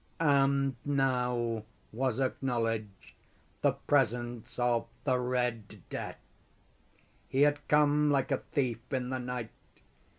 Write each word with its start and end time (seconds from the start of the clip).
And 0.19 0.77
now 0.83 1.63
was 1.91 2.19
acknowledged 2.19 3.13
the 3.61 3.73
presence 3.73 4.57
of 4.57 4.87
the 5.03 5.19
Red 5.19 5.83
Death. 5.91 6.17
He 7.27 7.43
had 7.43 7.59
come 7.67 8.09
like 8.09 8.31
a 8.31 8.37
thief 8.37 8.79
in 8.91 9.11
the 9.11 9.19
night. 9.19 9.51